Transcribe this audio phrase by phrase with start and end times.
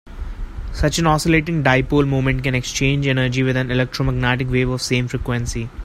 [0.73, 5.69] Such an oscillating dipole moment can exchange energy with an electromagnetic wave of same frequency.